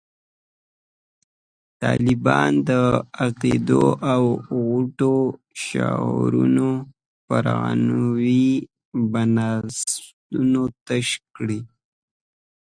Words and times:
طالبانو 1.81 2.59
د 2.67 2.71
عقدو 3.23 3.85
او 4.13 4.23
غوټو 4.63 5.15
شاجورونه 5.63 6.67
پر 7.27 7.45
عنعنوي 7.63 8.49
بنسټونو 9.11 10.61
تش 10.87 11.07
کړل. 11.35 11.63